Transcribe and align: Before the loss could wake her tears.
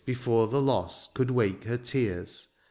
Before 0.03 0.47
the 0.47 0.63
loss 0.63 1.09
could 1.13 1.29
wake 1.29 1.65
her 1.65 1.77
tears. 1.77 2.47